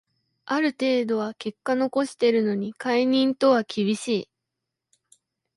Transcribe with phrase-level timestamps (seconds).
[0.45, 4.29] ある程度は結果残してるのに解任とは厳しい